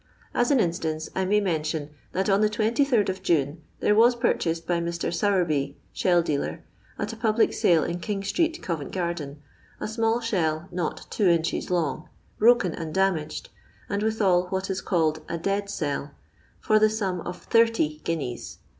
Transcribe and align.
As 0.33 0.49
an 0.49 0.59
instance 0.59 1.09
I 1.15 1.25
may 1.25 1.39
mention 1.39 1.91
that 2.11 2.27
on 2.27 2.41
the 2.41 2.49
28rd 2.49 3.07
of 3.09 3.21
June 3.21 3.61
there 3.81 3.93
was 3.93 4.15
pur 4.15 4.33
chased 4.33 4.65
by 4.65 4.79
Mr. 4.79 5.13
Sowerby, 5.13 5.77
shell 5.93 6.23
dealer, 6.23 6.63
at 6.97 7.13
a 7.13 7.15
public 7.15 7.53
sale 7.53 7.83
in 7.83 7.99
King 7.99 8.23
street, 8.23 8.63
Coven 8.63 8.87
t 8.87 8.93
garden, 8.95 9.43
a 9.79 9.87
small 9.87 10.19
shell 10.19 10.67
not 10.71 11.05
two 11.11 11.27
inches 11.29 11.69
long, 11.69 12.09
broken 12.39 12.73
and 12.73 12.95
damaged, 12.95 13.49
and 13.89 14.01
withal 14.01 14.47
what 14.47 14.71
is 14.71 14.81
called 14.81 15.21
a" 15.29 15.37
dead 15.47 15.69
shell," 15.69 16.15
for 16.59 16.79
the 16.79 16.89
sum 16.89 17.21
of 17.21 17.47
80 17.53 18.01
guineas. 18.03 18.57